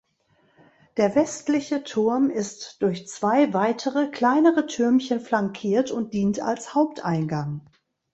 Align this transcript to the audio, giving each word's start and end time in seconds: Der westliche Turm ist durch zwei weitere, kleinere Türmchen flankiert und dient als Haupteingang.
Der 0.97 1.13
westliche 1.15 1.83
Turm 1.83 2.31
ist 2.31 2.81
durch 2.81 3.07
zwei 3.07 3.53
weitere, 3.53 4.07
kleinere 4.09 4.65
Türmchen 4.65 5.19
flankiert 5.19 5.91
und 5.91 6.15
dient 6.15 6.39
als 6.39 6.73
Haupteingang. 6.73 7.61